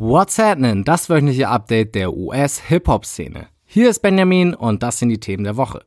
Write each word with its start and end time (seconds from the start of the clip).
What's 0.00 0.38
happening? 0.38 0.84
Das 0.84 1.10
wöchentliche 1.10 1.48
Update 1.48 1.96
der 1.96 2.16
US-Hip-Hop-Szene. 2.16 3.48
Hier 3.64 3.90
ist 3.90 3.98
Benjamin 3.98 4.54
und 4.54 4.84
das 4.84 5.00
sind 5.00 5.08
die 5.08 5.18
Themen 5.18 5.42
der 5.42 5.56
Woche. 5.56 5.80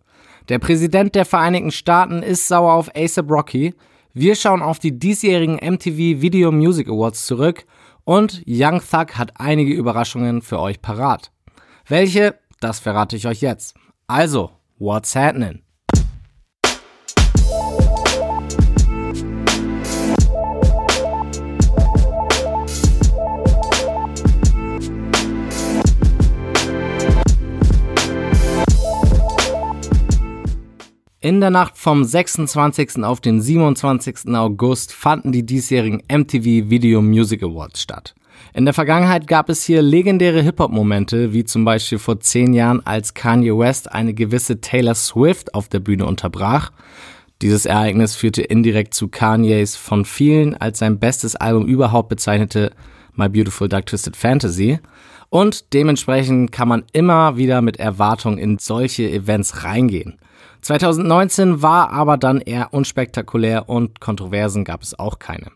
Der 0.49 0.59
Präsident 0.59 1.15
der 1.15 1.23
Vereinigten 1.23 1.71
Staaten 1.71 2.21
ist 2.21 2.49
sauer 2.49 2.73
auf 2.73 2.93
ASAP 2.93 3.31
Rocky. 3.31 3.73
Wir 4.13 4.35
schauen 4.35 4.61
auf 4.61 4.79
die 4.79 4.99
diesjährigen 4.99 5.55
MTV 5.55 6.21
Video 6.21 6.51
Music 6.51 6.89
Awards 6.89 7.25
zurück 7.25 7.65
und 8.03 8.43
Young 8.45 8.81
Thug 8.81 9.17
hat 9.17 9.31
einige 9.39 9.73
Überraschungen 9.73 10.41
für 10.41 10.59
euch 10.59 10.81
parat. 10.81 11.31
Welche? 11.87 12.35
Das 12.59 12.81
verrate 12.81 13.15
ich 13.15 13.27
euch 13.27 13.39
jetzt. 13.39 13.75
Also, 14.07 14.51
what's 14.77 15.15
happening? 15.15 15.61
In 31.41 31.45
der 31.45 31.49
Nacht 31.49 31.75
vom 31.75 32.03
26. 32.03 33.03
auf 33.03 33.19
den 33.19 33.41
27. 33.41 34.35
August 34.35 34.93
fanden 34.93 35.31
die 35.31 35.43
diesjährigen 35.43 36.03
MTV 36.07 36.69
Video 36.69 37.01
Music 37.01 37.41
Awards 37.41 37.81
statt. 37.81 38.13
In 38.53 38.65
der 38.65 38.75
Vergangenheit 38.75 39.25
gab 39.25 39.49
es 39.49 39.63
hier 39.63 39.81
legendäre 39.81 40.43
Hip-Hop-Momente, 40.43 41.33
wie 41.33 41.43
zum 41.43 41.65
Beispiel 41.65 41.97
vor 41.97 42.19
zehn 42.19 42.53
Jahren, 42.53 42.85
als 42.85 43.15
Kanye 43.15 43.57
West 43.57 43.91
eine 43.91 44.13
gewisse 44.13 44.61
Taylor 44.61 44.93
Swift 44.93 45.55
auf 45.55 45.67
der 45.67 45.79
Bühne 45.79 46.05
unterbrach. 46.05 46.71
Dieses 47.41 47.65
Ereignis 47.65 48.15
führte 48.15 48.43
indirekt 48.43 48.93
zu 48.93 49.07
Kanyes 49.07 49.75
von 49.75 50.05
vielen 50.05 50.55
als 50.55 50.77
sein 50.77 50.99
bestes 50.99 51.35
Album 51.35 51.65
überhaupt 51.65 52.09
bezeichnete 52.09 52.71
My 53.15 53.29
Beautiful 53.29 53.67
Dark 53.67 53.87
Twisted 53.87 54.15
Fantasy. 54.15 54.77
Und 55.29 55.73
dementsprechend 55.73 56.51
kann 56.51 56.67
man 56.67 56.83
immer 56.93 57.35
wieder 57.35 57.63
mit 57.63 57.77
Erwartungen 57.77 58.37
in 58.37 58.59
solche 58.59 59.09
Events 59.09 59.63
reingehen. 59.63 60.19
2019 60.61 61.61
war 61.61 61.91
aber 61.91 62.17
dann 62.17 62.39
eher 62.39 62.73
unspektakulär 62.73 63.67
und 63.67 63.99
Kontroversen 63.99 64.63
gab 64.63 64.83
es 64.83 64.97
auch 64.97 65.19
keine. 65.19 65.47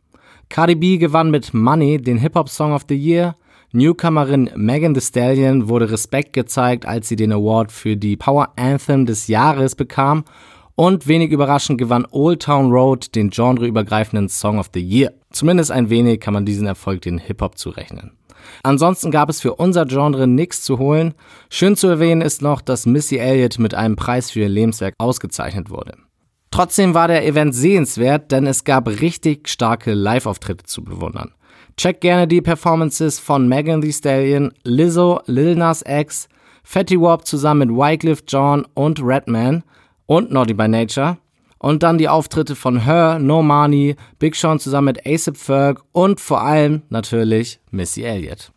Cardi 0.50 0.75
B 0.75 0.97
gewann 0.97 1.31
mit 1.31 1.53
Money 1.53 1.97
den 1.97 2.17
Hip-Hop 2.17 2.50
Song 2.50 2.73
of 2.73 2.86
the 2.88 2.95
Year. 2.95 3.36
Newcomerin 3.72 4.50
Megan 4.56 4.94
Thee 4.94 5.02
Stallion 5.02 5.67
wurde 5.67 5.92
Respekt 5.92 6.34
gezeigt, 6.34 6.86
als 6.86 7.08
sie 7.08 7.16
den 7.16 7.34
Award 7.34 7.72
für 7.72 7.97
die 7.97 8.16
Power 8.16 8.53
Anthem 8.56 9.06
des 9.06 9.28
Jahres 9.28 9.75
bekam. 9.75 10.23
Und 10.75 11.08
wenig 11.08 11.31
überraschend 11.31 11.78
gewann 11.78 12.06
Old 12.12 12.42
Town 12.44 12.72
Road 12.72 13.16
den 13.16 13.30
genreübergreifenden 13.30 14.28
Song 14.28 14.59
of 14.59 14.69
the 14.73 14.81
Year. 14.81 15.14
Zumindest 15.31 15.72
ein 15.72 15.90
wenig 15.90 16.19
kann 16.19 16.34
man 16.34 16.45
diesen 16.45 16.67
Erfolg 16.67 17.02
den 17.02 17.17
Hip-Hop 17.17 17.58
zurechnen. 17.58 18.12
Ansonsten 18.64 19.12
gab 19.12 19.30
es 19.30 19.42
für 19.42 19.56
unser 19.56 19.86
Genre 19.86 20.28
nichts 20.28 20.62
zu 20.64 20.80
holen. 20.80 21.14
Schön 21.50 21.76
zu 21.76 21.88
erwähnen 21.88 22.22
ist 22.22 22.42
noch, 22.42 22.62
dass 22.62 22.86
Missy 22.86 23.18
Elliott 23.18 23.60
mit 23.60 23.74
einem 23.74 23.96
Preis 23.96 24.32
für 24.32 24.42
ihr 24.42 24.50
Lebenswerk 24.50 24.96
ausgezeichnet 24.98 25.70
wurde. 25.70 25.94
Trotzdem 26.52 26.94
war 26.94 27.08
der 27.08 27.26
Event 27.26 27.54
sehenswert, 27.54 28.32
denn 28.32 28.48
es 28.48 28.64
gab 28.64 28.88
richtig 28.88 29.50
starke 29.50 29.94
Live-Auftritte 29.94 30.64
zu 30.64 30.84
bewundern. 30.84 31.34
Check 31.78 32.00
gerne 32.00 32.28
die 32.28 32.42
Performances 32.42 33.20
von 33.20 33.50
Megan 33.50 33.82
Thee 33.82 33.92
Stallion, 33.92 34.54
Lizzo, 34.64 35.20
Lil 35.26 35.56
Nas 35.56 35.84
X, 35.86 36.30
Fetty 36.64 37.00
Wap 37.00 37.28
zusammen 37.28 37.68
mit 37.68 37.78
Wycliffe 37.78 38.24
John 38.28 38.66
und 38.74 39.02
Redman 39.04 39.64
und 40.06 40.32
Naughty 40.32 40.54
by 40.54 40.70
Nature. 40.70 41.18
Und 41.58 41.84
dann 41.84 41.98
die 41.98 42.09
Auftritte 42.09 42.56
von 42.56 42.84
Her, 42.84 43.20
No 43.20 43.42
Money, 43.42 43.95
Big 44.20 44.36
Sean 44.36 44.59
zusammen 44.59 44.94
mit 44.94 45.08
ASAP 45.08 45.38
Ferg 45.38 45.81
und 45.92 46.20
vor 46.20 46.42
allem 46.42 46.84
natürlich 46.89 47.59
Missy 47.72 48.03
Elliott. 48.03 48.52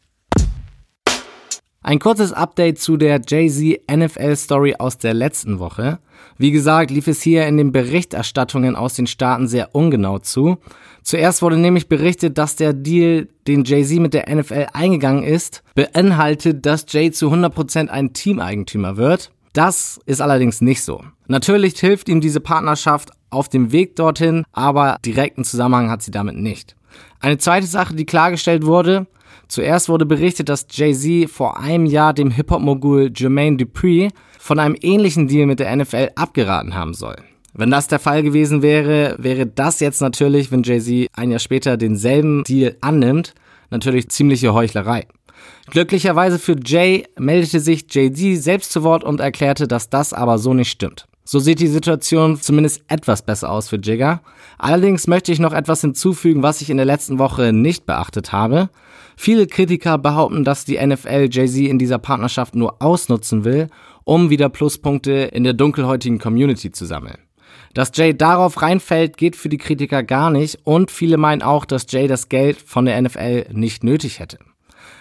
Ein 1.81 2.01
kurzes 2.01 2.33
Update 2.35 2.81
zu 2.81 2.97
der 2.97 3.21
Jay-Z 3.27 3.81
NFL 3.91 4.37
Story 4.37 4.75
aus 4.79 4.99
der 4.99 5.15
letzten 5.15 5.59
Woche. 5.59 6.01
Wie 6.37 6.51
gesagt, 6.51 6.91
lief 6.91 7.07
es 7.07 7.23
hier 7.23 7.47
in 7.47 7.57
den 7.57 7.73
Berichterstattungen 7.73 8.77
aus 8.77 8.95
den 8.95 9.07
Staaten 9.07 9.49
sehr 9.49 9.75
ungenau 9.75 10.19
zu. 10.19 10.59
Zuerst 11.03 11.41
wurde 11.41 11.57
nämlich 11.57 11.89
berichtet, 11.89 12.37
dass 12.37 12.57
der 12.57 12.75
Deal, 12.75 13.29
den 13.47 13.65
Jay-Z 13.65 14.01
mit 14.01 14.13
der 14.13 14.29
NFL 14.29 14.67
eingegangen 14.75 15.23
ist, 15.23 15.63
beinhaltet, 15.75 16.67
dass 16.67 16.85
Jay 16.89 17.11
zu 17.11 17.33
100% 17.33 17.89
ein 17.89 18.13
Teameigentümer 18.13 18.97
wird. 18.97 19.31
Das 19.53 20.01
ist 20.07 20.21
allerdings 20.21 20.61
nicht 20.61 20.83
so. 20.83 21.03
Natürlich 21.27 21.79
hilft 21.79 22.09
ihm 22.09 22.21
diese 22.21 22.41
Partnerschaft 22.41 23.11
auf 23.31 23.49
dem 23.49 23.73
Weg 23.73 23.97
dorthin, 23.97 24.45
aber 24.53 24.97
direkten 25.05 25.45
Zusammenhang 25.45 25.91
hat 25.91 26.03
sie 26.03 26.11
damit 26.11 26.37
nicht. 26.37 26.77
Eine 27.21 27.39
zweite 27.39 27.67
Sache, 27.67 27.95
die 27.95 28.07
klargestellt 28.07 28.65
wurde, 28.65 29.07
zuerst 29.49 29.89
wurde 29.89 30.07
berichtet, 30.07 30.49
dass 30.49 30.67
Jay-Z 30.71 31.31
vor 31.31 31.59
einem 31.59 31.87
Jahr 31.87 32.15
dem 32.15 32.31
Hip-Hop-Mogul 32.31 33.13
Jermaine 33.15 33.57
Dupri 33.57 34.11
von 34.39 34.59
einem 34.59 34.77
ähnlichen 34.81 35.29
Deal 35.29 35.47
mit 35.47 35.61
der 35.61 35.75
NFL 35.75 36.11
abgeraten 36.15 36.75
haben 36.75 36.95
soll. 36.95 37.17
Wenn 37.55 37.71
das 37.71 37.89
der 37.89 37.99
Fall 37.99 38.23
gewesen 38.23 38.63
wäre, 38.63 39.17
wäre 39.19 39.47
das 39.47 39.81
jetzt 39.81 40.01
natürlich, 40.01 40.53
wenn 40.53 40.63
Jay-Z 40.63 41.09
ein 41.15 41.31
Jahr 41.31 41.41
später 41.41 41.77
denselben 41.77 42.45
Deal 42.45 42.77
annimmt, 42.81 43.35
natürlich 43.71 44.09
ziemliche 44.11 44.55
Heuchlerei. 44.55 45.07
Glücklicherweise 45.71 46.39
für 46.39 46.57
Jay 46.65 47.07
meldete 47.19 47.61
sich 47.61 47.87
Jay-Z 47.91 48.43
selbst 48.43 48.73
zu 48.73 48.83
Wort 48.83 49.05
und 49.05 49.21
erklärte, 49.21 49.69
dass 49.69 49.91
das 49.91 50.13
aber 50.13 50.39
so 50.39 50.55
nicht 50.55 50.71
stimmt. 50.71 51.07
So 51.25 51.41
sieht 51.41 51.61
die 51.61 51.67
Situation 51.67 52.41
zumindest 52.41 52.83
etwas 52.89 53.21
besser 53.21 53.51
aus 53.51 53.69
für 53.69 53.77
Jigger. 53.77 54.23
Allerdings 54.57 55.07
möchte 55.07 55.31
ich 55.31 55.39
noch 55.39 55.53
etwas 55.53 55.83
hinzufügen, 55.83 56.43
was 56.43 56.63
ich 56.63 56.71
in 56.71 56.79
der 56.79 56.87
letzten 56.87 57.19
Woche 57.19 57.53
nicht 57.53 57.85
beachtet 57.85 58.33
habe. 58.33 58.71
Viele 59.15 59.47
Kritiker 59.47 59.99
behaupten, 59.99 60.43
dass 60.43 60.65
die 60.65 60.79
NFL 60.79 61.29
Jay-Z 61.31 61.69
in 61.69 61.79
dieser 61.79 61.99
Partnerschaft 61.99 62.55
nur 62.55 62.81
ausnutzen 62.81 63.45
will, 63.45 63.69
um 64.05 64.31
wieder 64.31 64.49
Pluspunkte 64.49 65.13
in 65.13 65.45
der 65.45 65.53
dunkelhäutigen 65.53 66.19
Community 66.19 66.71
zu 66.73 66.87
sammeln. 66.87 67.19
Dass 67.75 67.93
Jay 67.95 68.17
darauf 68.17 68.63
reinfällt, 68.63 69.19
geht 69.19 69.37
für 69.37 69.51
die 69.51 69.59
Kritiker 69.59 70.03
gar 70.03 70.31
nicht 70.31 70.61
und 70.65 70.91
viele 70.91 71.19
meinen 71.19 71.43
auch, 71.43 71.67
dass 71.67 71.85
Jay 71.91 72.07
das 72.07 72.31
Geld 72.31 72.57
von 72.57 72.87
der 72.87 73.03
NFL 73.03 73.49
nicht 73.53 73.85
nötig 73.85 74.19
hätte. 74.19 74.39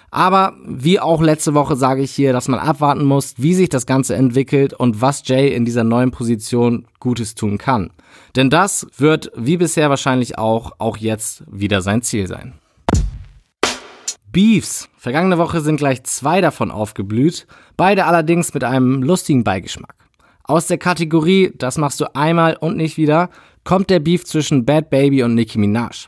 Aber 0.10 0.54
wie 0.66 1.00
auch 1.00 1.22
letzte 1.22 1.54
Woche 1.54 1.76
sage 1.76 2.02
ich 2.02 2.12
hier, 2.12 2.32
dass 2.34 2.48
man 2.48 2.60
abwarten 2.60 3.04
muss, 3.04 3.34
wie 3.38 3.54
sich 3.54 3.70
das 3.70 3.86
Ganze 3.86 4.16
entwickelt 4.16 4.74
und 4.74 5.02
was 5.02 5.28
Jay 5.28 5.54
in 5.54 5.66
dieser 5.66 5.84
neuen 5.84 6.12
Position 6.12 6.88
Gutes 7.00 7.36
tun 7.36 7.58
kann. 7.58 7.92
Denn 8.36 8.50
das 8.50 8.88
wird 8.98 9.32
wie 9.36 9.58
bisher 9.58 9.90
wahrscheinlich 9.90 10.38
auch, 10.38 10.72
auch 10.78 10.98
jetzt 10.98 11.44
wieder 11.52 11.82
sein 11.82 12.02
Ziel 12.02 12.28
sein. 12.28 12.54
Beefs. 14.32 14.90
Vergangene 14.98 15.38
Woche 15.38 15.62
sind 15.62 15.78
gleich 15.78 16.04
zwei 16.04 16.42
davon 16.42 16.70
aufgeblüht, 16.70 17.48
beide 17.76 18.06
allerdings 18.06 18.54
mit 18.54 18.64
einem 18.64 19.02
lustigen 19.02 19.44
Beigeschmack. 19.44 19.96
Aus 20.44 20.68
der 20.68 20.78
Kategorie, 20.78 21.52
das 21.58 21.78
machst 21.78 22.00
du 22.00 22.16
einmal 22.16 22.56
und 22.56 22.78
nicht 22.78 22.98
wieder, 22.98 23.30
kommt 23.64 23.90
der 23.90 24.00
Beef 24.00 24.26
zwischen 24.26 24.66
Bad 24.66 24.90
Baby 24.90 25.24
und 25.24 25.34
Nicki 25.34 25.58
Minaj. 25.58 26.08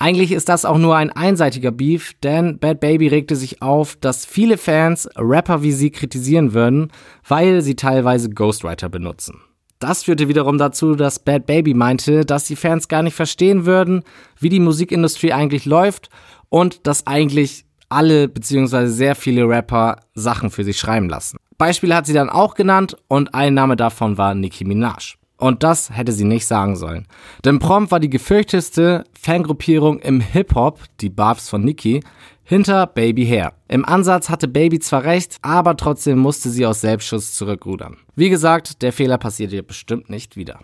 Eigentlich 0.00 0.30
ist 0.30 0.48
das 0.48 0.64
auch 0.64 0.78
nur 0.78 0.96
ein 0.96 1.10
einseitiger 1.10 1.72
Beef, 1.72 2.14
denn 2.22 2.58
Bad 2.58 2.78
Baby 2.78 3.08
regte 3.08 3.34
sich 3.34 3.62
auf, 3.62 3.96
dass 3.96 4.24
viele 4.24 4.56
Fans 4.56 5.08
Rapper 5.16 5.62
wie 5.62 5.72
sie 5.72 5.90
kritisieren 5.90 6.54
würden, 6.54 6.92
weil 7.26 7.62
sie 7.62 7.74
teilweise 7.74 8.30
Ghostwriter 8.30 8.88
benutzen. 8.88 9.40
Das 9.80 10.04
führte 10.04 10.28
wiederum 10.28 10.56
dazu, 10.58 10.94
dass 10.94 11.18
Bad 11.18 11.46
Baby 11.46 11.74
meinte, 11.74 12.24
dass 12.24 12.44
die 12.44 12.56
Fans 12.56 12.88
gar 12.88 13.02
nicht 13.02 13.14
verstehen 13.14 13.66
würden, 13.66 14.02
wie 14.38 14.48
die 14.48 14.60
Musikindustrie 14.60 15.32
eigentlich 15.32 15.66
läuft 15.66 16.10
und 16.48 16.86
dass 16.86 17.06
eigentlich 17.06 17.64
alle 17.88 18.28
bzw. 18.28 18.86
sehr 18.86 19.14
viele 19.14 19.48
Rapper 19.48 19.96
Sachen 20.14 20.50
für 20.50 20.64
sich 20.64 20.78
schreiben 20.78 21.08
lassen. 21.08 21.38
Beispiele 21.58 21.94
hat 21.94 22.06
sie 22.06 22.12
dann 22.12 22.30
auch 22.30 22.54
genannt 22.54 22.96
und 23.08 23.34
ein 23.34 23.54
Name 23.54 23.76
davon 23.76 24.16
war 24.16 24.34
Nicki 24.34 24.64
Minaj. 24.64 25.16
Und 25.38 25.62
das 25.62 25.90
hätte 25.90 26.12
sie 26.12 26.24
nicht 26.24 26.46
sagen 26.46 26.76
sollen. 26.76 27.06
Denn 27.44 27.60
prompt 27.60 27.92
war 27.92 28.00
die 28.00 28.10
gefürchtetste 28.10 29.04
Fangruppierung 29.18 30.00
im 30.00 30.20
Hip-Hop, 30.20 30.80
die 31.00 31.10
Barbs 31.10 31.48
von 31.48 31.64
Nicki, 31.64 32.02
hinter 32.42 32.86
Baby 32.86 33.24
her. 33.24 33.52
Im 33.68 33.84
Ansatz 33.84 34.28
hatte 34.28 34.48
Baby 34.48 34.80
zwar 34.80 35.04
recht, 35.04 35.36
aber 35.42 35.76
trotzdem 35.76 36.18
musste 36.18 36.50
sie 36.50 36.66
aus 36.66 36.80
Selbstschutz 36.80 37.34
zurückrudern. 37.34 37.98
Wie 38.16 38.30
gesagt, 38.30 38.82
der 38.82 38.92
Fehler 38.92 39.18
passiert 39.18 39.52
ihr 39.52 39.62
bestimmt 39.62 40.10
nicht 40.10 40.36
wieder. 40.36 40.60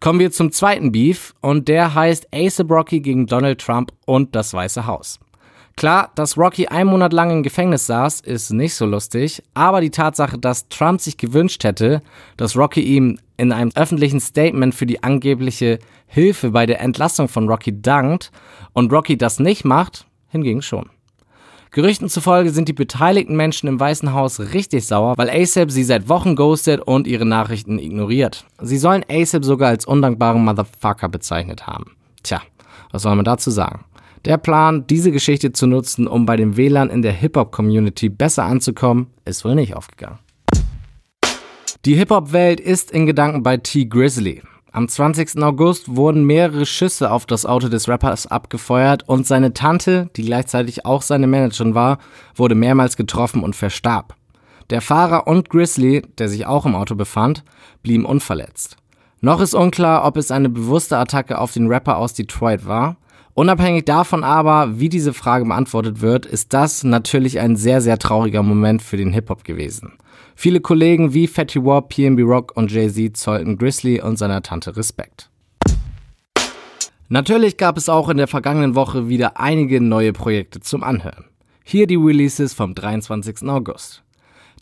Kommen 0.00 0.18
wir 0.18 0.32
zum 0.32 0.50
zweiten 0.50 0.92
Beef 0.92 1.34
und 1.42 1.68
der 1.68 1.94
heißt 1.94 2.28
Ace 2.34 2.60
Rocky 2.68 3.00
gegen 3.00 3.26
Donald 3.26 3.60
Trump 3.60 3.92
und 4.06 4.34
das 4.34 4.54
Weiße 4.54 4.86
Haus. 4.86 5.20
Klar, 5.80 6.10
dass 6.14 6.36
Rocky 6.36 6.66
einen 6.66 6.90
Monat 6.90 7.14
lang 7.14 7.30
im 7.30 7.42
Gefängnis 7.42 7.86
saß, 7.86 8.20
ist 8.20 8.50
nicht 8.50 8.74
so 8.74 8.84
lustig, 8.84 9.42
aber 9.54 9.80
die 9.80 9.88
Tatsache, 9.88 10.36
dass 10.36 10.68
Trump 10.68 11.00
sich 11.00 11.16
gewünscht 11.16 11.64
hätte, 11.64 12.02
dass 12.36 12.54
Rocky 12.54 12.82
ihm 12.82 13.18
in 13.38 13.50
einem 13.50 13.70
öffentlichen 13.74 14.20
Statement 14.20 14.74
für 14.74 14.84
die 14.84 15.02
angebliche 15.02 15.78
Hilfe 16.06 16.50
bei 16.50 16.66
der 16.66 16.82
Entlassung 16.82 17.28
von 17.28 17.48
Rocky 17.48 17.80
dankt 17.80 18.30
und 18.74 18.92
Rocky 18.92 19.16
das 19.16 19.40
nicht 19.40 19.64
macht, 19.64 20.04
hingegen 20.28 20.60
schon. 20.60 20.90
Gerüchten 21.70 22.10
zufolge 22.10 22.50
sind 22.50 22.68
die 22.68 22.74
beteiligten 22.74 23.34
Menschen 23.34 23.66
im 23.66 23.80
Weißen 23.80 24.12
Haus 24.12 24.38
richtig 24.38 24.86
sauer, 24.86 25.16
weil 25.16 25.30
ASAP 25.30 25.70
sie 25.70 25.84
seit 25.84 26.10
Wochen 26.10 26.36
ghostet 26.36 26.82
und 26.82 27.06
ihre 27.06 27.24
Nachrichten 27.24 27.78
ignoriert. 27.78 28.44
Sie 28.60 28.76
sollen 28.76 29.02
ASAP 29.08 29.46
sogar 29.46 29.70
als 29.70 29.86
undankbaren 29.86 30.44
Motherfucker 30.44 31.08
bezeichnet 31.08 31.66
haben. 31.66 31.96
Tja, 32.22 32.42
was 32.92 33.00
soll 33.00 33.16
man 33.16 33.24
dazu 33.24 33.50
sagen? 33.50 33.86
Der 34.26 34.36
Plan, 34.36 34.86
diese 34.86 35.12
Geschichte 35.12 35.52
zu 35.52 35.66
nutzen, 35.66 36.06
um 36.06 36.26
bei 36.26 36.36
den 36.36 36.58
WLAN 36.58 36.90
in 36.90 37.00
der 37.00 37.12
Hip-Hop-Community 37.12 38.10
besser 38.10 38.44
anzukommen, 38.44 39.06
ist 39.24 39.46
wohl 39.46 39.54
nicht 39.54 39.74
aufgegangen. 39.74 40.18
Die 41.86 41.94
Hip-Hop-Welt 41.94 42.60
ist 42.60 42.90
in 42.90 43.06
Gedanken 43.06 43.42
bei 43.42 43.56
T. 43.56 43.86
Grizzly. 43.86 44.42
Am 44.72 44.88
20. 44.88 45.42
August 45.42 45.96
wurden 45.96 46.24
mehrere 46.24 46.66
Schüsse 46.66 47.10
auf 47.10 47.24
das 47.24 47.46
Auto 47.46 47.68
des 47.68 47.88
Rappers 47.88 48.26
abgefeuert 48.26 49.08
und 49.08 49.26
seine 49.26 49.54
Tante, 49.54 50.10
die 50.14 50.26
gleichzeitig 50.26 50.84
auch 50.84 51.00
seine 51.00 51.26
Managerin 51.26 51.74
war, 51.74 51.98
wurde 52.34 52.54
mehrmals 52.54 52.98
getroffen 52.98 53.42
und 53.42 53.56
verstarb. 53.56 54.14
Der 54.68 54.82
Fahrer 54.82 55.26
und 55.28 55.48
Grizzly, 55.48 56.02
der 56.18 56.28
sich 56.28 56.44
auch 56.44 56.66
im 56.66 56.76
Auto 56.76 56.94
befand, 56.94 57.42
blieben 57.82 58.04
unverletzt. 58.04 58.76
Noch 59.22 59.40
ist 59.40 59.54
unklar, 59.54 60.04
ob 60.04 60.18
es 60.18 60.30
eine 60.30 60.50
bewusste 60.50 60.98
Attacke 60.98 61.38
auf 61.38 61.52
den 61.52 61.68
Rapper 61.68 61.96
aus 61.96 62.12
Detroit 62.12 62.66
war. 62.66 62.96
Unabhängig 63.40 63.86
davon 63.86 64.22
aber, 64.22 64.80
wie 64.80 64.90
diese 64.90 65.14
Frage 65.14 65.46
beantwortet 65.46 66.02
wird, 66.02 66.26
ist 66.26 66.52
das 66.52 66.84
natürlich 66.84 67.40
ein 67.40 67.56
sehr, 67.56 67.80
sehr 67.80 67.96
trauriger 67.96 68.42
Moment 68.42 68.82
für 68.82 68.98
den 68.98 69.14
Hip-Hop 69.14 69.44
gewesen. 69.44 69.94
Viele 70.36 70.60
Kollegen 70.60 71.14
wie 71.14 71.26
Fatty 71.26 71.64
Wap, 71.64 71.88
PNB 71.88 72.20
Rock 72.20 72.54
und 72.54 72.70
Jay-Z 72.70 73.16
zollten 73.16 73.56
Grizzly 73.56 73.98
und 73.98 74.18
seiner 74.18 74.42
Tante 74.42 74.76
Respekt. 74.76 75.30
Natürlich 77.08 77.56
gab 77.56 77.78
es 77.78 77.88
auch 77.88 78.10
in 78.10 78.18
der 78.18 78.28
vergangenen 78.28 78.74
Woche 78.74 79.08
wieder 79.08 79.40
einige 79.40 79.80
neue 79.80 80.12
Projekte 80.12 80.60
zum 80.60 80.82
Anhören. 80.82 81.24
Hier 81.64 81.86
die 81.86 81.96
Releases 81.96 82.52
vom 82.52 82.74
23. 82.74 83.48
August. 83.48 84.02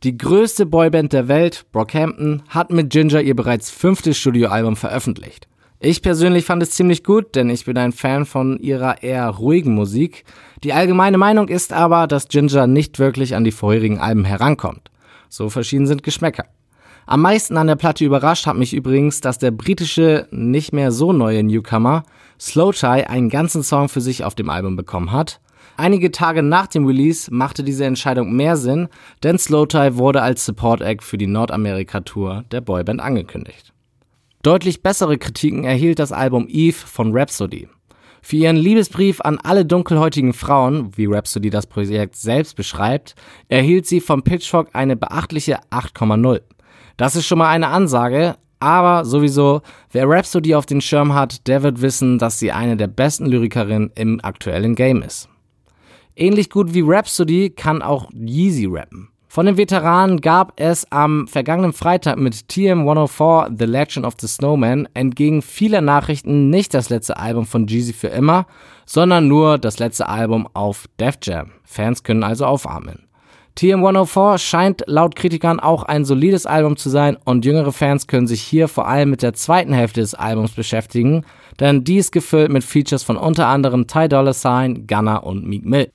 Die 0.05 0.17
größte 0.17 0.67
Boyband 0.67 1.13
der 1.13 1.27
Welt, 1.27 1.67
Brockhampton, 1.73 2.45
hat 2.49 2.71
mit 2.71 2.91
Ginger 2.91 3.23
ihr 3.23 3.35
bereits 3.35 3.73
fünftes 3.73 4.17
Studioalbum 4.19 4.77
veröffentlicht. 4.77 5.49
Ich 5.81 6.03
persönlich 6.03 6.45
fand 6.45 6.61
es 6.63 6.73
ziemlich 6.73 7.05
gut, 7.05 7.37
denn 7.37 7.51
ich 7.51 7.65
bin 7.65 7.79
ein 7.79 7.93
Fan 7.93 8.27
von 8.27 8.59
ihrer 8.59 9.05
eher 9.05 9.29
ruhigen 9.29 9.77
Musik. 9.77 10.25
Die 10.65 10.73
allgemeine 10.73 11.19
Meinung 11.19 11.47
ist 11.47 11.73
aber, 11.73 12.09
dass 12.09 12.27
Ginger 12.27 12.67
nicht 12.67 12.99
wirklich 12.99 13.37
an 13.37 13.45
die 13.45 13.53
vorherigen 13.53 14.01
Alben 14.01 14.25
herankommt. 14.25 14.91
So 15.29 15.51
verschieden 15.51 15.87
sind 15.87 16.03
Geschmäcker. 16.03 16.47
Am 17.07 17.23
meisten 17.23 17.57
an 17.57 17.69
der 17.69 17.77
Platte 17.77 18.05
überrascht 18.05 18.47
hat 18.47 18.57
mich 18.57 18.75
übrigens, 18.75 19.21
dass 19.21 19.39
der 19.39 19.53
britische, 19.53 20.27
nicht 20.33 20.73
mehr 20.73 20.91
so 20.91 21.13
neue 21.13 21.45
Newcomer 21.45 22.03
Slow 22.41 22.73
Tie 22.73 23.07
einen 23.07 23.31
ganzen 23.31 23.63
Song 23.63 23.89
für 23.89 24.01
sich 24.01 24.25
auf 24.25 24.35
dem 24.35 24.51
Album 24.51 24.75
bekommen 24.75 25.13
hat. 25.13 25.41
Einige 25.77 26.11
Tage 26.11 26.43
nach 26.43 26.67
dem 26.67 26.87
Release 26.87 27.33
machte 27.33 27.63
diese 27.63 27.85
Entscheidung 27.85 28.35
mehr 28.35 28.57
Sinn, 28.57 28.89
denn 29.23 29.39
Slow 29.39 29.67
Tie 29.67 29.97
wurde 29.97 30.23
als 30.23 30.45
Support 30.45 30.81
Act 30.81 31.05
für 31.05 31.19
die 31.19 31.29
Nordamerika-Tour 31.29 32.45
der 32.51 32.63
Boyband 32.63 33.01
angekündigt. 33.01 33.73
Deutlich 34.43 34.85
bessere 34.85 35.19
Kritiken 35.19 35.65
erhielt 35.65 35.99
das 35.99 36.13
Album 36.13 36.47
Eve 36.49 36.77
von 36.77 37.11
Rhapsody. 37.13 37.69
Für 38.23 38.37
ihren 38.37 38.57
Liebesbrief 38.57 39.21
an 39.21 39.39
alle 39.43 39.65
dunkelhäutigen 39.65 40.33
Frauen, 40.33 40.97
wie 40.97 41.07
Rhapsody 41.07 41.51
das 41.51 41.67
Projekt 41.67 42.15
selbst 42.15 42.55
beschreibt, 42.55 43.17
erhielt 43.49 43.87
sie 43.87 44.01
vom 44.01 44.23
Pitchfork 44.23 44.71
eine 44.75 44.97
beachtliche 44.97 45.59
8,0. 45.71 46.41
Das 46.97 47.17
ist 47.17 47.27
schon 47.27 47.39
mal 47.39 47.49
eine 47.49 47.69
Ansage, 47.69 48.37
aber 48.61 49.05
sowieso, 49.05 49.63
wer 49.91 50.09
Rhapsody 50.09 50.55
auf 50.55 50.67
den 50.67 50.81
Schirm 50.81 51.15
hat, 51.15 51.49
der 51.49 51.65
wird 51.65 51.83
wissen, 51.83 52.19
dass 52.19 52.39
sie 52.39 52.53
eine 52.53 52.77
der 52.77 52.89
besten 52.89 53.27
Lyrikerinnen 53.27 53.91
im 53.97 54.21
aktuellen 54.23 54.77
Game 54.77 55.03
ist. 55.03 55.29
Ähnlich 56.15 56.49
gut 56.49 56.75
wie 56.75 56.85
Rhapsody 56.85 57.51
kann 57.51 57.83
auch 57.83 58.09
Yeezy 58.13 58.67
rappen. 58.67 59.09
Von 59.31 59.45
den 59.45 59.59
Veteranen 59.59 60.23
gab 60.23 60.55
es 60.57 60.91
am 60.91 61.29
vergangenen 61.29 61.75
Freitag 61.75 62.17
mit 62.17 62.35
TM104 62.35 63.59
The 63.59 63.67
Legend 63.67 64.07
of 64.07 64.15
the 64.19 64.27
Snowman 64.27 64.89
entgegen 64.95 65.43
vieler 65.43 65.83
Nachrichten 65.83 66.49
nicht 66.49 66.73
das 66.73 66.89
letzte 66.89 67.19
Album 67.19 67.45
von 67.45 67.67
Jeezy 67.67 67.93
für 67.93 68.09
immer, 68.09 68.47
sondern 68.87 69.29
nur 69.29 69.59
das 69.59 69.79
letzte 69.79 70.09
Album 70.09 70.49
auf 70.55 70.87
Def 70.99 71.19
Jam. 71.23 71.51
Fans 71.63 72.03
können 72.03 72.25
also 72.25 72.47
aufatmen. 72.47 73.07
TM104 73.59 74.39
scheint 74.39 74.85
laut 74.87 75.15
Kritikern 75.15 75.61
auch 75.61 75.83
ein 75.83 76.07
solides 76.07 76.47
Album 76.47 76.79
zu 76.79 76.89
sein 76.89 77.19
und 77.25 77.45
jüngere 77.45 77.73
Fans 77.73 78.07
können 78.07 78.29
sich 78.29 78.41
hier 78.41 78.67
vor 78.67 78.89
allem 78.89 79.11
mit 79.11 79.21
der 79.21 79.35
zweiten 79.35 79.75
Hälfte 79.75 80.01
des 80.01 80.15
Albums 80.15 80.53
beschäftigen, 80.53 81.25
denn 81.61 81.85
die 81.85 81.97
ist 81.97 82.13
gefüllt 82.13 82.51
mit 82.51 82.65
Features 82.65 83.03
von 83.03 83.19
unter 83.19 83.49
anderem 83.49 83.87
Ty 83.87 84.09
Dolla 84.09 84.33
Sign, 84.33 84.87
Gunna 84.87 85.17
und 85.19 85.47
Meek 85.47 85.67
Mill. 85.67 85.91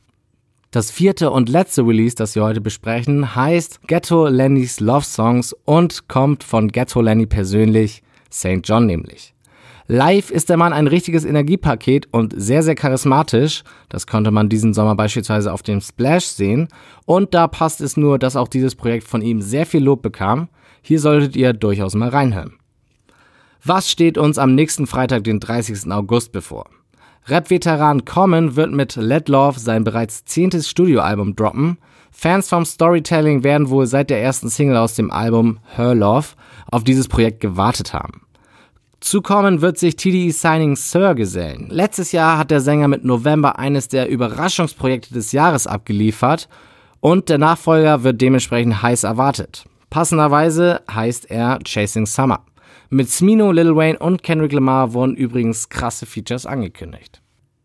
Das 0.73 0.89
vierte 0.89 1.29
und 1.29 1.49
letzte 1.49 1.85
Release, 1.85 2.15
das 2.15 2.33
wir 2.33 2.43
heute 2.43 2.59
besprechen, 2.59 3.35
heißt 3.35 3.81
Ghetto 3.85 4.27
Lennys 4.27 4.79
Love 4.79 5.05
Songs 5.05 5.55
und 5.65 6.07
kommt 6.07 6.43
von 6.43 6.69
Ghetto 6.69 6.99
Lenny 6.99 7.27
persönlich, 7.27 8.01
St. 8.31 8.61
John 8.63 8.87
nämlich. 8.87 9.35
Live 9.85 10.31
ist 10.31 10.49
der 10.49 10.57
Mann 10.57 10.73
ein 10.73 10.87
richtiges 10.87 11.25
Energiepaket 11.25 12.07
und 12.09 12.33
sehr, 12.35 12.63
sehr 12.63 12.73
charismatisch. 12.73 13.61
Das 13.87 14.07
konnte 14.07 14.31
man 14.31 14.49
diesen 14.49 14.73
Sommer 14.73 14.95
beispielsweise 14.95 15.53
auf 15.53 15.61
dem 15.61 15.79
Splash 15.79 16.25
sehen. 16.25 16.69
Und 17.05 17.35
da 17.35 17.47
passt 17.47 17.79
es 17.79 17.95
nur, 17.95 18.17
dass 18.17 18.35
auch 18.35 18.47
dieses 18.47 18.73
Projekt 18.73 19.07
von 19.07 19.21
ihm 19.21 19.43
sehr 19.43 19.67
viel 19.67 19.83
Lob 19.83 20.01
bekam. 20.01 20.49
Hier 20.81 20.99
solltet 20.99 21.35
ihr 21.35 21.53
durchaus 21.53 21.93
mal 21.93 22.09
reinhören. 22.09 22.53
Was 23.63 23.91
steht 23.91 24.17
uns 24.17 24.39
am 24.39 24.55
nächsten 24.55 24.87
Freitag, 24.87 25.23
den 25.23 25.39
30. 25.39 25.91
August 25.91 26.31
bevor? 26.31 26.65
Rap-Veteran 27.25 28.03
Common 28.03 28.57
wird 28.57 28.73
mit 28.73 28.97
Let 28.97 29.29
Love 29.29 29.57
sein 29.57 29.85
bereits 29.85 30.25
zehntes 30.25 30.69
Studioalbum 30.69 31.37
droppen. 31.37 31.77
Fans 32.11 32.49
vom 32.49 32.65
Storytelling 32.65 33.43
werden 33.45 33.69
wohl 33.69 33.87
seit 33.87 34.09
der 34.09 34.21
ersten 34.21 34.49
Single 34.49 34.75
aus 34.75 34.95
dem 34.95 35.09
Album 35.09 35.59
Her 35.75 35.95
Love 35.95 36.27
auf 36.69 36.83
dieses 36.83 37.07
Projekt 37.07 37.39
gewartet 37.39 37.93
haben. 37.93 38.23
Zu 38.99 39.21
Common 39.21 39.61
wird 39.61 39.77
sich 39.77 39.95
TDE 39.95 40.31
Signing 40.31 40.75
Sir 40.75 41.15
gesellen. 41.15 41.67
Letztes 41.69 42.11
Jahr 42.11 42.37
hat 42.37 42.51
der 42.51 42.59
Sänger 42.59 42.89
mit 42.89 43.05
November 43.05 43.57
eines 43.57 43.87
der 43.87 44.09
Überraschungsprojekte 44.09 45.13
des 45.13 45.31
Jahres 45.31 45.65
abgeliefert 45.65 46.49
und 46.99 47.29
der 47.29 47.37
Nachfolger 47.37 48.03
wird 48.03 48.21
dementsprechend 48.21 48.81
heiß 48.81 49.03
erwartet. 49.05 49.63
Passenderweise 49.89 50.81
heißt 50.91 51.31
er 51.31 51.59
Chasing 51.63 52.05
Summer. 52.05 52.41
Mit 52.93 53.09
Smino, 53.09 53.51
Lil 53.51 53.75
Wayne 53.75 53.97
und 53.97 54.21
Kendrick 54.21 54.51
Lamar 54.53 54.93
wurden 54.93 55.15
übrigens 55.15 55.67
krasse 55.67 56.05
Features 56.05 56.45
angekündigt. 56.45 57.23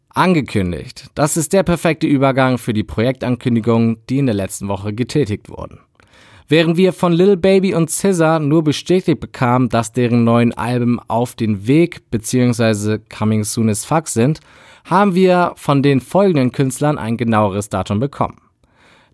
Angekündigt. 0.08 1.08
Das 1.14 1.36
ist 1.36 1.52
der 1.52 1.64
perfekte 1.64 2.06
Übergang 2.06 2.56
für 2.56 2.72
die 2.72 2.82
Projektankündigungen, 2.82 3.98
die 4.08 4.20
in 4.20 4.25
der 4.25 4.34
letzten 4.34 4.69
Woche 4.69 4.94
getätigt 4.94 5.50
wurden. 5.50 5.80
Während 6.48 6.78
wir 6.78 6.94
von 6.94 7.12
Lil 7.12 7.36
Baby 7.36 7.75
und 7.75 7.90
Scissor 7.90 8.38
nur 8.38 8.64
bestätigt 8.64 9.20
bekamen, 9.20 9.69
dass 9.69 9.92
deren 9.92 10.25
neuen 10.25 10.54
Alben 10.54 10.98
auf 11.08 11.34
den 11.34 11.66
Weg 11.66 12.10
bzw. 12.10 12.96
coming 13.14 13.44
soon 13.44 13.69
as 13.69 13.84
fuck 13.84 14.08
sind, 14.08 14.40
haben 14.86 15.14
wir 15.14 15.52
von 15.56 15.82
den 15.82 16.00
folgenden 16.00 16.52
Künstlern 16.52 16.96
ein 16.96 17.19
genaueres 17.19 17.69
Datum 17.69 18.00
bekommen. 18.00 18.48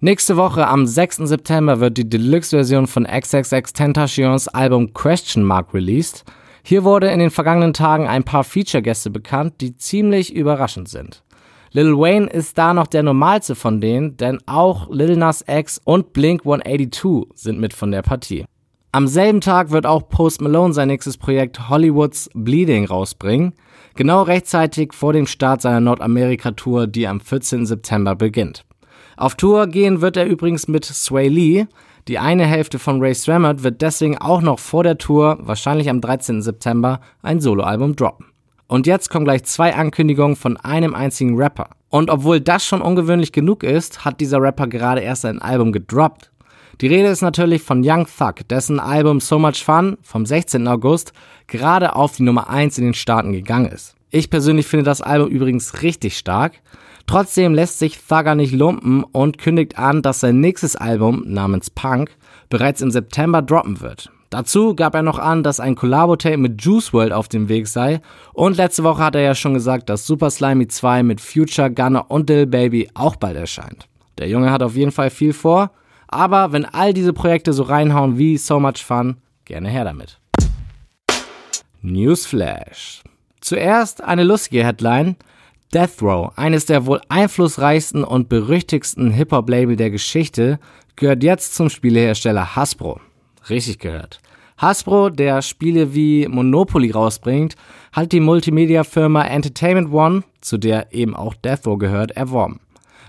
Nächste 0.05 0.37
Woche 0.37 0.69
am 0.69 0.85
6. 0.85 1.17
September 1.25 1.81
wird 1.81 1.97
die 1.97 2.07
Deluxe-Version 2.07 2.87
von 2.87 3.05
XXX 3.05 3.73
Tentacions 3.73 4.49
Album 4.49 4.93
Question 4.93 5.43
Mark 5.43 5.73
released. 5.73 6.25
Hier 6.63 6.85
wurde 6.85 7.11
in 7.11 7.21
den 7.21 7.31
vergangenen 7.31 7.73
Tagen 7.73 8.07
ein 8.07 8.23
paar 8.23 8.45
Feature-Gäste 8.45 9.09
bekannt, 9.09 9.63
die 9.63 9.79
ziemlich 9.79 10.35
überraschend 10.35 10.91
sind. 10.91 11.25
Lil 11.73 11.97
Wayne 11.97 12.27
ist 12.27 12.59
da 12.59 12.75
noch 12.75 12.87
der 12.87 13.03
normalste 13.03 13.55
von 13.55 13.81
denen, 13.81 14.19
denn 14.19 14.41
auch 14.45 14.91
Lil 14.91 15.17
Nas 15.17 15.43
X 15.49 15.81
und 15.85 16.13
Blink 16.13 16.43
182 16.43 17.35
sind 17.35 17.59
mit 17.59 17.73
von 17.73 17.91
der 17.91 18.03
Partie. 18.03 18.45
Am 18.93 19.09
selben 19.09 19.41
Tag 19.41 19.71
wird 19.71 19.87
auch 19.87 20.11
Post 20.11 20.43
Malone 20.43 20.75
sein 20.75 20.89
nächstes 20.89 21.17
Projekt 21.17 21.71
Hollywoods 21.71 22.29
Bleeding 22.35 22.85
rausbringen, 22.85 23.55
genau 23.95 24.21
rechtzeitig 24.21 24.93
vor 24.93 25.15
dem 25.15 25.27
Start 25.27 25.63
seiner 25.63 25.81
Nordamerika-Tour, 25.81 26.89
die 26.89 27.09
am 27.09 27.21
14. 27.21 27.65
September 27.65 28.15
beginnt. 28.15 28.67
Auf 29.17 29.35
Tour 29.35 29.67
gehen 29.67 30.01
wird 30.01 30.17
er 30.17 30.27
übrigens 30.27 30.69
mit 30.69 30.85
Sway 30.85 31.29
Lee. 31.29 31.67
Die 32.09 32.19
eine 32.19 32.45
Hälfte 32.45 32.79
von 32.79 33.01
Ray 33.01 33.15
Swammert 33.15 33.63
wird 33.63 33.81
deswegen 33.81 34.19
auch 34.19 34.43
noch 34.43 34.59
vor 34.59 34.83
der 34.83 34.99
Tour, 34.99 35.39
wahrscheinlich 35.41 35.89
am 35.89 36.01
13. 36.01 36.43
September, 36.43 37.01
ein 37.23 37.41
Soloalbum 37.41 37.97
droppen. 37.97 38.27
Und 38.67 38.87
jetzt 38.87 39.09
kommen 39.09 39.25
gleich 39.25 39.45
zwei 39.45 39.75
Ankündigungen 39.75 40.37
von 40.37 40.57
einem 40.57 40.95
einzigen 40.95 41.37
Rapper. 41.37 41.71
Und 41.91 42.11
obwohl 42.11 42.41
das 42.41 42.65
schon 42.65 42.83
ungewöhnlich 42.83 43.33
genug 43.33 43.63
ist, 43.63 44.05
hat 44.05 44.21
dieser 44.21 44.43
Rapper 44.43 44.67
gerade 44.67 45.01
erst 45.01 45.25
ein 45.25 45.41
Album 45.41 45.73
gedroppt. 45.73 46.31
Die 46.81 46.89
Rede 46.89 47.09
ist 47.09 47.23
natürlich 47.23 47.63
von 47.63 47.83
Young 47.85 48.07
Thug, 48.07 48.49
dessen 48.49 48.81
Album 48.81 49.21
So 49.21 49.39
Much 49.39 49.65
Fun 49.65 49.97
vom 50.03 50.27
16. 50.27 50.67
August 50.67 51.13
gerade 51.47 51.95
auf 51.95 52.17
die 52.17 52.25
Nummer 52.25 52.51
1 52.51 52.79
in 52.79 52.85
den 52.85 52.95
Staaten 52.95 53.33
gegangen 53.33 53.71
ist. 53.71 53.95
Ich 54.11 54.29
persönlich 54.29 54.67
finde 54.67 54.85
das 54.85 55.01
Album 55.01 55.29
übrigens 55.29 55.83
richtig 55.83 56.19
stark. 56.19 56.55
Trotzdem 57.07 57.55
lässt 57.55 57.79
sich 57.79 57.99
Thugger 57.99 58.35
nicht 58.35 58.53
lumpen 58.53 59.05
und 59.05 59.39
kündigt 59.39 59.79
an, 59.79 60.03
dass 60.03 60.21
sein 60.21 60.41
nächstes 60.41 60.75
Album 60.77 61.25
namens 61.27 61.71
Punk 61.71 62.11
bereits 62.49 62.81
im 62.81 62.91
September 62.91 63.43
droppen 63.43 63.81
wird. 63.81 64.11
Dazu 64.31 64.75
gab 64.75 64.95
er 64.95 65.03
noch 65.03 65.19
an, 65.19 65.43
dass 65.43 65.61
ein 65.61 65.77
Collabo-Tape 65.77 66.39
mit 66.39 66.61
Juice 66.61 66.93
World 66.93 67.13
auf 67.13 67.29
dem 67.29 67.49
Weg 67.49 67.69
sei 67.69 68.01
und 68.33 68.57
letzte 68.57 68.83
Woche 68.83 69.05
hat 69.05 69.15
er 69.15 69.21
ja 69.21 69.35
schon 69.35 69.55
gesagt, 69.55 69.89
dass 69.89 70.07
Super 70.07 70.31
Slimy 70.31 70.67
2 70.67 71.05
mit 71.05 71.21
Future, 71.21 71.71
Gunner 71.71 72.11
und 72.11 72.29
Dill 72.29 72.47
Baby 72.47 72.91
auch 72.95 73.17
bald 73.17 73.37
erscheint. 73.37 73.87
Der 74.19 74.29
Junge 74.29 74.51
hat 74.51 74.63
auf 74.63 74.75
jeden 74.75 74.91
Fall 74.91 75.11
viel 75.11 75.33
vor, 75.33 75.71
aber 76.09 76.53
wenn 76.53 76.65
all 76.65 76.95
diese 76.95 77.13
Projekte 77.13 77.53
so 77.53 77.63
reinhauen 77.63 78.19
wie 78.19 78.37
So 78.37 78.59
Much 78.59 78.85
Fun, 78.85 79.19
gerne 79.45 79.69
her 79.69 79.85
damit. 79.85 80.19
Newsflash. 81.83 83.03
Zuerst 83.41 84.03
eine 84.03 84.25
lustige 84.25 84.65
Headline. 84.65 85.17
Death 85.75 86.01
Row, 86.03 86.31
eines 86.37 86.67
der 86.67 86.87
wohl 86.87 87.01
einflussreichsten 87.09 88.05
und 88.05 88.29
berüchtigsten 88.29 89.11
Hip-Hop-Label 89.11 89.75
der 89.75 89.91
Geschichte, 89.91 90.61
gehört 90.95 91.25
jetzt 91.25 91.57
zum 91.57 91.69
Spielehersteller 91.69 92.55
Hasbro. 92.55 93.01
Richtig 93.51 93.81
gehört. 93.81 94.21
Hasbro, 94.57 95.11
der 95.11 95.43
Spiele 95.43 95.93
wie 95.93 96.29
Monopoly 96.29 96.93
rausbringt, 96.93 97.57
hat 97.93 98.13
die 98.13 98.21
Multimedia-Firma 98.21 99.25
Entertainment 99.25 99.93
One, 99.93 100.23
zu 100.41 100.59
der 100.59 100.93
eben 100.93 101.17
auch 101.17 101.35
Death 101.35 101.67
Row 101.67 101.77
gehört, 101.77 102.13
erworben. 102.13 102.61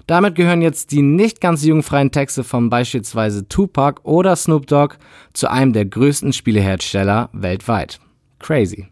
Damit 0.07 0.33
gehören 0.33 0.63
jetzt 0.63 0.91
die 0.91 1.03
nicht 1.03 1.41
ganz 1.41 1.63
jugendfreien 1.63 2.11
Texte 2.11 2.43
von 2.43 2.71
beispielsweise 2.71 3.47
Tupac 3.47 4.01
oder 4.03 4.35
Snoop 4.35 4.65
Dogg 4.65 4.95
zu 5.33 5.51
einem 5.51 5.71
der 5.71 5.85
größten 5.85 6.33
Spielehersteller 6.33 7.29
weltweit. 7.31 7.99
Crazy. 8.39 8.87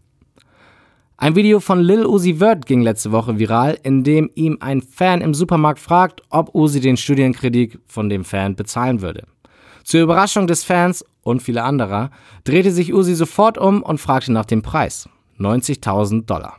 Ein 1.15 1.35
Video 1.35 1.59
von 1.59 1.79
Lil 1.79 2.05
Uzi 2.05 2.35
Vert 2.39 2.65
ging 2.65 2.81
letzte 2.81 3.11
Woche 3.11 3.37
viral, 3.37 3.77
in 3.83 4.03
dem 4.03 4.31
ihm 4.33 4.57
ein 4.59 4.81
Fan 4.81 5.21
im 5.21 5.35
Supermarkt 5.35 5.79
fragt, 5.79 6.21
ob 6.29 6.55
Uzi 6.55 6.79
den 6.79 6.97
Studienkredit 6.97 7.79
von 7.85 8.09
dem 8.09 8.25
Fan 8.25 8.55
bezahlen 8.55 9.01
würde. 9.01 9.23
Zur 9.83 10.01
Überraschung 10.01 10.47
des 10.47 10.63
Fans 10.63 11.05
und 11.21 11.41
vieler 11.41 11.65
anderer 11.65 12.09
drehte 12.45 12.71
sich 12.71 12.93
Uzi 12.93 13.13
sofort 13.13 13.57
um 13.59 13.83
und 13.83 13.99
fragte 13.99 14.31
nach 14.31 14.45
dem 14.45 14.63
Preis. 14.63 15.07
90.000 15.39 16.25
Dollar. 16.25 16.57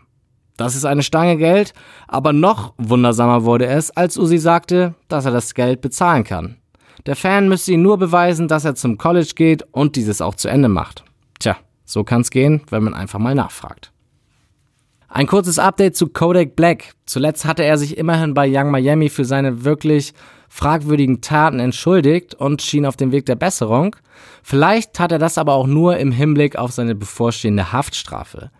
Das 0.57 0.77
ist 0.77 0.85
eine 0.85 1.03
Stange 1.03 1.37
Geld, 1.37 1.75
aber 2.07 2.33
noch 2.33 2.75
wundersamer 2.79 3.45
wurde 3.45 3.67
es, 3.67 3.91
als 3.91 4.17
Uzi 4.17 4.39
sagte, 4.39 4.95
dass 5.09 5.25
er 5.25 5.33
das 5.33 5.55
Geld 5.55 5.81
bezahlen 5.81 6.23
kann. 6.23 6.59
Der 7.07 7.17
Fan 7.17 7.49
müsste 7.49 7.73
ihm 7.73 7.83
nur 7.83 7.99
beweisen, 7.99 8.47
dass 8.47 8.65
er 8.65 8.77
zum 8.77 8.99
College 8.99 9.33
geht 9.35 9.65
und 9.73 9.97
dieses 9.97 10.21
auch 10.21 10.37
zu 10.37 10.49
Ende 10.49 10.69
macht. 10.69 11.05
Tja, 11.41 11.57
so 11.85 12.05
kann's 12.05 12.31
gehen, 12.31 12.63
wenn 12.71 12.85
man 12.85 12.95
einfach 12.95 13.19
mal 13.19 13.35
nachfragt. 13.35 13.94
Ein 15.15 15.29
kurzes 15.29 15.61
Update 15.61 15.95
zu 15.95 16.09
Kodak 16.09 16.57
Black. 16.57 16.95
Zuletzt 17.07 17.45
hatte 17.45 17.63
er 17.63 17.79
sich 17.79 17.99
immerhin 17.99 18.35
bei 18.35 18.49
Young 18.51 18.73
Miami 18.73 19.09
für 19.09 19.25
seine 19.25 19.63
wirklich 19.63 20.13
fragwürdigen 20.49 21.21
Taten 21.21 21.61
entschuldigt 21.61 22.35
und 22.35 22.63
schien 22.63 22.85
auf 22.85 22.97
dem 22.97 23.13
Weg 23.13 23.25
der 23.27 23.37
Besserung. 23.37 23.95
Vielleicht 24.43 24.93
tat 24.93 25.13
er 25.13 25.21
das 25.21 25.39
aber 25.39 25.55
auch 25.55 25.69
nur 25.69 25.99
im 25.99 26.11
Hinblick 26.11 26.57
auf 26.57 26.73
seine 26.73 26.97
bevorstehende 26.97 27.73
Haftstrafe. 27.73 28.51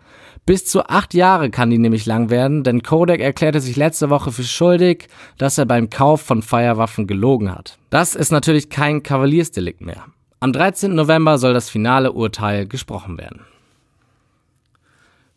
Bis 0.45 0.65
zu 0.65 0.87
acht 0.87 1.13
Jahre 1.13 1.49
kann 1.49 1.71
die 1.71 1.77
nämlich 1.77 2.05
lang 2.05 2.29
werden, 2.29 2.63
denn 2.63 2.83
Kodak 2.83 3.19
erklärte 3.19 3.59
sich 3.59 3.75
letzte 3.75 4.09
Woche 4.09 4.31
für 4.31 4.43
schuldig, 4.43 5.09
dass 5.37 5.57
er 5.57 5.65
beim 5.65 5.89
Kauf 5.89 6.21
von 6.21 6.41
Feuerwaffen 6.41 7.05
gelogen 7.05 7.51
hat. 7.51 7.77
Das 7.89 8.15
ist 8.15 8.31
natürlich 8.31 8.69
kein 8.69 9.03
Kavaliersdelikt 9.03 9.81
mehr. 9.81 10.05
Am 10.39 10.53
13. 10.53 10.95
November 10.95 11.37
soll 11.37 11.53
das 11.53 11.69
finale 11.69 12.13
Urteil 12.13 12.65
gesprochen 12.65 13.17
werden. 13.17 13.41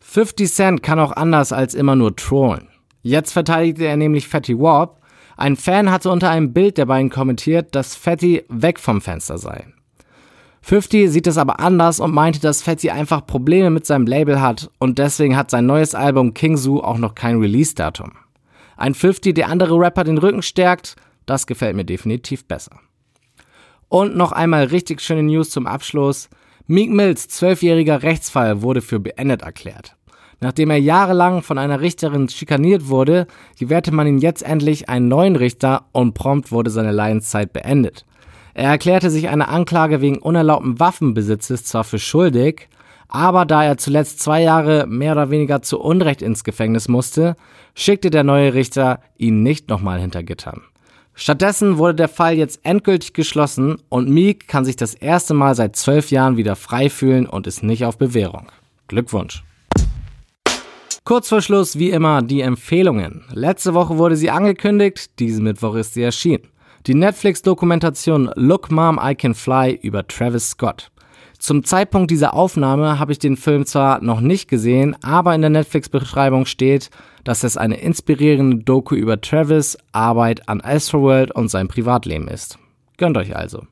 50 0.09 0.51
Cent 0.51 0.83
kann 0.83 0.99
auch 0.99 1.11
anders 1.11 1.53
als 1.53 1.75
immer 1.75 1.95
nur 1.95 2.15
trollen. 2.15 2.67
Jetzt 3.03 3.31
verteidigte 3.31 3.85
er 3.85 3.95
nämlich 3.95 4.27
Fatty 4.27 4.57
Warp, 4.57 4.99
ein 5.37 5.55
Fan 5.55 5.89
hatte 5.89 6.09
unter 6.09 6.29
einem 6.31 6.51
Bild 6.51 6.77
der 6.77 6.87
beiden 6.87 7.09
kommentiert, 7.09 7.73
dass 7.73 7.95
Fatty 7.95 8.43
weg 8.49 8.77
vom 8.79 8.99
Fenster 8.99 9.37
sei. 9.37 9.67
50 10.63 11.09
sieht 11.09 11.27
es 11.27 11.37
aber 11.37 11.59
anders 11.61 11.99
und 11.99 12.11
meinte, 12.11 12.41
dass 12.41 12.61
Fatty 12.61 12.89
einfach 12.89 13.25
Probleme 13.25 13.69
mit 13.69 13.85
seinem 13.85 14.05
Label 14.05 14.41
hat 14.41 14.69
und 14.79 14.97
deswegen 14.97 15.37
hat 15.37 15.49
sein 15.49 15.65
neues 15.65 15.95
Album 15.95 16.33
King 16.33 16.57
Zoo 16.57 16.81
auch 16.81 16.97
noch 16.97 17.15
kein 17.15 17.39
Release-Datum. 17.39 18.11
Ein 18.75 18.95
50, 18.95 19.35
der 19.35 19.47
andere 19.47 19.79
Rapper 19.79 20.03
den 20.03 20.17
Rücken 20.17 20.41
stärkt, 20.41 20.95
das 21.25 21.47
gefällt 21.47 21.75
mir 21.75 21.85
definitiv 21.85 22.45
besser. 22.45 22.79
Und 23.87 24.17
noch 24.17 24.31
einmal 24.31 24.65
richtig 24.65 25.01
schöne 25.01 25.23
News 25.23 25.51
zum 25.51 25.67
Abschluss. 25.67 26.29
Meek 26.67 26.89
Mills 26.89 27.29
zwölfjähriger 27.29 28.03
Rechtsfall 28.03 28.61
wurde 28.61 28.81
für 28.81 28.99
beendet 28.99 29.41
erklärt. 29.43 29.95
Nachdem 30.41 30.69
er 30.69 30.79
jahrelang 30.79 31.41
von 31.41 31.57
einer 31.57 31.81
Richterin 31.81 32.29
schikaniert 32.29 32.87
wurde, 32.87 33.27
gewährte 33.57 33.91
man 33.91 34.07
ihm 34.07 34.19
jetzt 34.19 34.41
endlich 34.41 34.87
einen 34.87 35.07
neuen 35.09 35.35
Richter 35.35 35.85
und 35.91 36.13
prompt 36.13 36.51
wurde 36.51 36.69
seine 36.69 36.91
Leidenszeit 36.91 37.51
beendet. 37.51 38.05
Er 38.53 38.69
erklärte 38.69 39.09
sich 39.09 39.29
einer 39.29 39.49
Anklage 39.49 40.01
wegen 40.01 40.17
unerlaubten 40.17 40.79
Waffenbesitzes 40.79 41.65
zwar 41.65 41.83
für 41.83 41.99
schuldig, 41.99 42.69
aber 43.09 43.45
da 43.45 43.63
er 43.63 43.77
zuletzt 43.77 44.19
zwei 44.19 44.41
Jahre 44.41 44.85
mehr 44.87 45.13
oder 45.13 45.29
weniger 45.29 45.61
zu 45.61 45.79
Unrecht 45.79 46.21
ins 46.21 46.43
Gefängnis 46.43 46.87
musste, 46.87 47.35
schickte 47.75 48.09
der 48.09 48.23
neue 48.23 48.53
Richter 48.53 49.01
ihn 49.17 49.43
nicht 49.43 49.67
nochmal 49.67 49.99
hinter 49.99 50.23
Gittern. 50.23 50.61
Stattdessen 51.15 51.77
wurde 51.77 51.95
der 51.95 52.07
Fall 52.07 52.35
jetzt 52.35 52.61
endgültig 52.63 53.13
geschlossen 53.13 53.77
und 53.89 54.09
Meek 54.09 54.47
kann 54.47 54.63
sich 54.63 54.77
das 54.77 54.93
erste 54.93 55.33
Mal 55.33 55.53
seit 55.53 55.75
zwölf 55.75 56.11
Jahren 56.11 56.37
wieder 56.37 56.55
frei 56.55 56.89
fühlen 56.89 57.25
und 57.25 57.45
ist 57.45 57.61
nicht 57.61 57.83
auf 57.83 57.97
Bewährung. 57.97 58.47
Glückwunsch! 58.87 59.43
Kurz 61.09 61.29
vor 61.29 61.41
Schluss, 61.41 61.79
wie 61.79 61.89
immer, 61.89 62.21
die 62.21 62.41
Empfehlungen. 62.41 63.23
Letzte 63.33 63.73
Woche 63.73 63.97
wurde 63.97 64.15
sie 64.15 64.29
angekündigt, 64.29 65.17
diesen 65.17 65.43
Mittwoch 65.43 65.73
ist 65.73 65.95
sie 65.95 66.03
erschienen. 66.03 66.49
Die 66.85 66.93
Netflix-Dokumentation 66.93 68.29
Look 68.35 68.69
Mom, 68.69 68.99
I 69.03 69.15
Can 69.15 69.33
Fly 69.33 69.73
über 69.81 70.07
Travis 70.07 70.51
Scott. 70.51 70.91
Zum 71.39 71.63
Zeitpunkt 71.63 72.11
dieser 72.11 72.35
Aufnahme 72.35 72.99
habe 72.99 73.11
ich 73.11 73.17
den 73.17 73.37
Film 73.37 73.65
zwar 73.65 74.03
noch 74.03 74.21
nicht 74.21 74.47
gesehen, 74.47 74.95
aber 75.01 75.33
in 75.33 75.41
der 75.41 75.49
Netflix-Beschreibung 75.49 76.45
steht, 76.45 76.91
dass 77.23 77.43
es 77.43 77.57
eine 77.57 77.81
inspirierende 77.81 78.57
Doku 78.57 78.93
über 78.93 79.19
Travis, 79.19 79.79
Arbeit 79.91 80.47
an 80.47 80.61
Astroworld 80.61 81.31
und 81.31 81.49
sein 81.49 81.67
Privatleben 81.69 82.27
ist. 82.27 82.59
Gönnt 82.97 83.17
euch 83.17 83.35
also. 83.35 83.63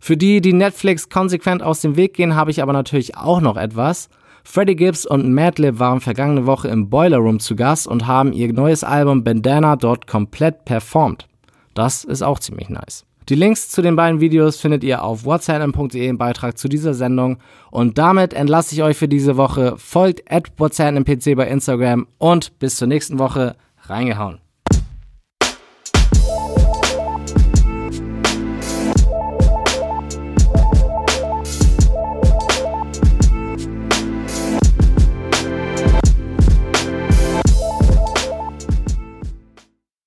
Für 0.00 0.16
die, 0.16 0.40
die 0.40 0.52
Netflix 0.52 1.08
konsequent 1.08 1.62
aus 1.62 1.80
dem 1.80 1.94
Weg 1.94 2.14
gehen, 2.14 2.34
habe 2.34 2.50
ich 2.50 2.60
aber 2.60 2.72
natürlich 2.72 3.16
auch 3.16 3.40
noch 3.40 3.56
etwas. 3.56 4.08
Freddie 4.44 4.76
Gibbs 4.76 5.06
und 5.06 5.32
Madlib 5.32 5.78
waren 5.78 6.00
vergangene 6.00 6.46
Woche 6.46 6.68
im 6.68 6.90
Boiler 6.90 7.18
Room 7.18 7.40
zu 7.40 7.56
Gast 7.56 7.86
und 7.86 8.06
haben 8.06 8.32
ihr 8.32 8.52
neues 8.52 8.84
Album 8.84 9.24
Bandana 9.24 9.76
dort 9.76 10.06
komplett 10.06 10.64
performt. 10.64 11.28
Das 11.74 12.04
ist 12.04 12.22
auch 12.22 12.38
ziemlich 12.38 12.68
nice. 12.68 13.04
Die 13.28 13.36
Links 13.36 13.68
zu 13.68 13.82
den 13.82 13.94
beiden 13.94 14.20
Videos 14.20 14.60
findet 14.60 14.82
ihr 14.82 15.04
auf 15.04 15.24
whatsapp.de 15.24 16.06
im 16.06 16.18
Beitrag 16.18 16.58
zu 16.58 16.68
dieser 16.68 16.92
Sendung. 16.92 17.38
Und 17.70 17.96
damit 17.96 18.34
entlasse 18.34 18.74
ich 18.74 18.82
euch 18.82 18.96
für 18.96 19.08
diese 19.08 19.36
Woche. 19.36 19.74
Folgt 19.76 20.30
at 20.30 20.50
whatsappmpc 20.58 21.36
bei 21.36 21.46
Instagram 21.46 22.08
und 22.18 22.58
bis 22.58 22.76
zur 22.76 22.88
nächsten 22.88 23.18
Woche. 23.20 23.54
Reingehauen. 23.84 24.38